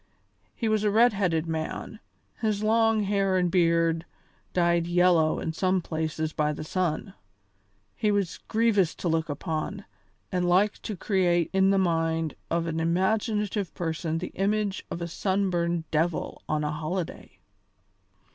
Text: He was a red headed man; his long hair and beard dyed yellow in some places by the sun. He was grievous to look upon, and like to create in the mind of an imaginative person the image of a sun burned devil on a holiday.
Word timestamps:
He 0.55 0.67
was 0.67 0.83
a 0.83 0.89
red 0.89 1.13
headed 1.13 1.45
man; 1.45 1.99
his 2.39 2.63
long 2.63 3.03
hair 3.03 3.37
and 3.37 3.51
beard 3.51 4.03
dyed 4.51 4.87
yellow 4.87 5.39
in 5.39 5.53
some 5.53 5.79
places 5.79 6.33
by 6.33 6.53
the 6.53 6.63
sun. 6.63 7.13
He 7.95 8.09
was 8.09 8.39
grievous 8.47 8.95
to 8.95 9.07
look 9.07 9.29
upon, 9.29 9.85
and 10.31 10.49
like 10.49 10.81
to 10.81 10.97
create 10.97 11.51
in 11.53 11.69
the 11.69 11.77
mind 11.77 12.33
of 12.49 12.65
an 12.65 12.79
imaginative 12.79 13.71
person 13.75 14.17
the 14.17 14.31
image 14.33 14.83
of 14.89 15.03
a 15.03 15.07
sun 15.07 15.51
burned 15.51 15.83
devil 15.91 16.41
on 16.49 16.63
a 16.63 16.71
holiday. 16.71 17.37